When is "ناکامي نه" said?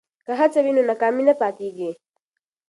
0.89-1.33